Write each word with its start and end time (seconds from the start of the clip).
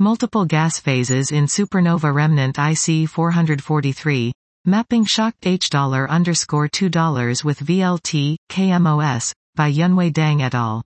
Multiple 0.00 0.44
gas 0.44 0.78
phases 0.78 1.32
in 1.32 1.46
supernova 1.46 2.14
remnant 2.14 2.56
IC 2.56 3.08
443, 3.08 4.32
mapping 4.64 5.04
shocked 5.04 5.44
H 5.44 5.70
dollar 5.70 6.08
underscore 6.08 6.68
$2 6.68 7.42
with 7.42 7.58
VLT, 7.58 8.36
KMOS, 8.48 9.32
by 9.56 9.72
Yunwei 9.72 10.12
Deng 10.12 10.40
et 10.40 10.54
al. 10.54 10.84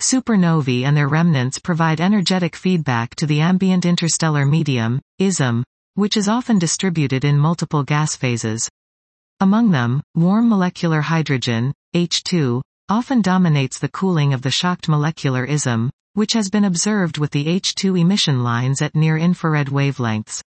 Supernovae 0.00 0.84
and 0.84 0.96
their 0.96 1.08
remnants 1.08 1.58
provide 1.58 2.00
energetic 2.00 2.54
feedback 2.54 3.16
to 3.16 3.26
the 3.26 3.40
ambient 3.40 3.84
interstellar 3.84 4.46
medium, 4.46 5.00
ISM, 5.18 5.64
which 5.94 6.16
is 6.16 6.28
often 6.28 6.60
distributed 6.60 7.24
in 7.24 7.36
multiple 7.36 7.82
gas 7.82 8.14
phases. 8.14 8.68
Among 9.40 9.72
them, 9.72 10.00
warm 10.14 10.48
molecular 10.48 11.00
hydrogen, 11.00 11.72
H2, 11.96 12.62
often 12.88 13.22
dominates 13.22 13.80
the 13.80 13.88
cooling 13.88 14.32
of 14.32 14.42
the 14.42 14.52
shocked 14.52 14.88
molecular 14.88 15.44
ISM, 15.44 15.90
which 16.16 16.32
has 16.32 16.48
been 16.48 16.64
observed 16.64 17.18
with 17.18 17.30
the 17.30 17.44
H2 17.44 18.00
emission 18.00 18.42
lines 18.42 18.80
at 18.80 18.96
near-infrared 18.96 19.66
wavelengths. 19.66 20.40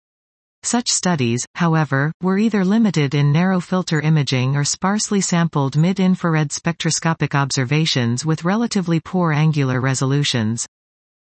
Such 0.64 0.90
studies, 0.90 1.46
however, 1.56 2.14
were 2.22 2.38
either 2.38 2.64
limited 2.64 3.14
in 3.14 3.34
narrow 3.34 3.60
filter 3.60 4.00
imaging 4.00 4.56
or 4.56 4.64
sparsely 4.64 5.20
sampled 5.20 5.76
mid-infrared 5.76 6.54
spectroscopic 6.54 7.36
observations 7.36 8.26
with 8.26 8.46
relatively 8.46 9.02
poor 9.02 9.34
angular 9.34 9.82
resolutions. 9.82 10.66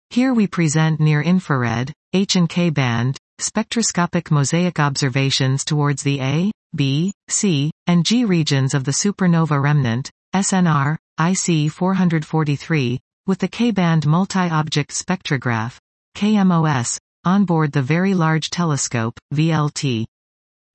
Here 0.08 0.32
we 0.32 0.46
present 0.46 1.00
near-infrared, 1.00 1.92
H 2.14 2.36
and 2.36 2.48
K 2.48 2.70
band, 2.70 3.18
spectroscopic 3.38 4.30
mosaic 4.30 4.80
observations 4.80 5.66
towards 5.66 6.02
the 6.02 6.18
A, 6.22 6.50
B, 6.74 7.12
C, 7.28 7.70
and 7.86 8.06
G 8.06 8.24
regions 8.24 8.72
of 8.72 8.84
the 8.84 8.92
supernova 8.92 9.62
remnant, 9.62 10.10
SNR, 10.34 10.96
IC 11.18 11.70
443, 11.70 12.98
with 13.26 13.38
the 13.38 13.48
K-band 13.48 14.06
multi-object 14.06 14.90
spectrograph, 14.90 15.78
KMOS, 16.16 16.98
onboard 17.24 17.72
the 17.72 17.82
Very 17.82 18.14
Large 18.14 18.50
Telescope, 18.50 19.18
VLT. 19.34 20.06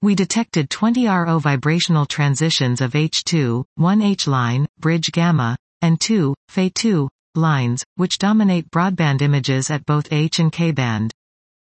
We 0.01 0.15
detected 0.15 0.69
20 0.69 1.07
RO 1.07 1.39
vibrational 1.39 2.05
transitions 2.05 2.81
of 2.81 2.93
H2, 2.93 3.63
1 3.75 4.01
H-line, 4.01 4.67
bridge 4.79 5.11
gamma, 5.11 5.57
and 5.81 5.99
2, 5.99 6.33
Fe2, 6.51 7.07
lines, 7.35 7.83
which 7.95 8.17
dominate 8.17 8.69
broadband 8.69 9.21
images 9.21 9.69
at 9.69 9.85
both 9.85 10.11
H 10.11 10.39
and 10.39 10.51
K-band. 10.51 11.11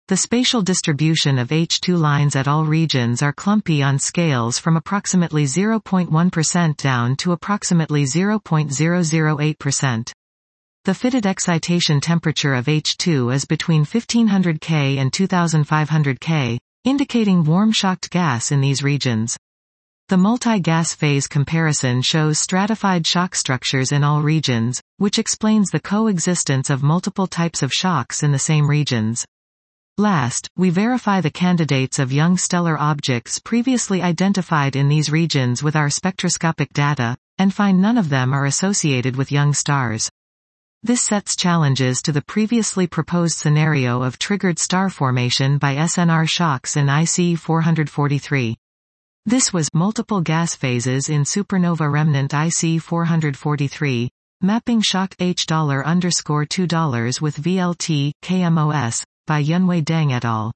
The 0.08 0.18
spatial 0.18 0.62
distribution 0.62 1.38
of 1.38 1.50
H2 1.50 1.98
lines 1.98 2.36
at 2.36 2.48
all 2.48 2.66
regions 2.66 3.22
are 3.22 3.34
clumpy 3.34 3.84
on 3.84 4.00
scales 4.00 4.60
from 4.60 4.78
approximately 4.78 5.46
0.1% 5.46 6.78
down 6.78 7.16
to 7.18 7.32
approximately 7.32 8.04
0.008%. 8.04 10.12
The 10.84 10.96
fitted 10.96 11.28
excitation 11.28 12.02
temperature 12.02 12.56
of 12.56 12.66
H2 12.66 13.36
is 13.36 13.46
between 13.46 13.82
1500 13.82 14.60
K 14.60 14.98
and 14.98 15.14
2500 15.14 16.20
K, 16.20 16.58
indicating 16.84 17.44
warm 17.44 17.72
shocked 17.72 18.10
gas 18.10 18.52
in 18.52 18.62
these 18.62 18.82
regions. 18.82 19.38
The 20.10 20.18
multi-gas 20.18 20.96
phase 20.96 21.28
comparison 21.28 22.02
shows 22.02 22.40
stratified 22.40 23.06
shock 23.06 23.36
structures 23.36 23.92
in 23.92 24.04
all 24.04 24.24
regions, 24.24 24.82
which 24.98 25.20
explains 25.20 25.70
the 25.70 25.80
coexistence 25.80 26.72
of 26.72 26.82
multiple 26.82 27.28
types 27.28 27.62
of 27.62 27.72
shocks 27.72 28.24
in 28.24 28.32
the 28.32 28.40
same 28.40 28.68
regions. 28.68 29.24
Last, 30.00 30.50
we 30.58 30.72
verify 30.72 31.22
the 31.22 31.30
candidates 31.30 32.00
of 32.00 32.12
young 32.12 32.40
stellar 32.40 32.76
objects 32.76 33.38
previously 33.38 34.02
identified 34.02 34.76
in 34.76 34.90
these 34.90 35.12
regions 35.12 35.62
with 35.62 35.76
our 35.76 35.92
spectroscopic 35.92 36.74
data, 36.74 37.16
and 37.38 37.54
find 37.54 37.80
none 37.84 38.00
of 38.00 38.10
them 38.10 38.34
are 38.34 38.48
associated 38.48 39.16
with 39.16 39.32
young 39.32 39.54
stars. 39.54 40.10
This 40.84 41.04
sets 41.04 41.36
challenges 41.36 42.02
to 42.02 42.12
the 42.12 42.24
previously 42.24 42.88
proposed 42.88 43.38
scenario 43.38 44.02
of 44.02 44.18
triggered 44.18 44.58
star 44.58 44.90
formation 44.90 45.60
by 45.60 45.76
SNR 45.76 46.28
shocks 46.28 46.76
in 46.76 46.90
IC 46.90 47.38
443. 47.38 48.58
This 49.28 49.54
was 49.54 49.70
multiple 49.76 50.22
gas 50.22 50.56
phases 50.56 51.08
in 51.08 51.22
supernova 51.22 51.92
remnant 51.92 52.34
IC 52.34 52.82
443, 52.82 54.10
mapping 54.42 54.82
shock 54.82 55.14
H 55.20 55.46
dollar 55.46 55.86
underscore 55.86 56.46
$2 56.46 57.22
with 57.22 57.38
VLT, 57.38 58.14
KMOS, 58.24 59.04
by 59.28 59.44
Yunwei 59.44 59.84
Deng 59.84 60.14
et 60.14 60.26
al. 60.26 60.52